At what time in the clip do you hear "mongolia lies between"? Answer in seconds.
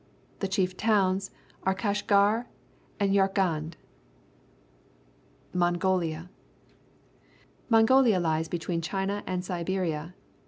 7.69-8.81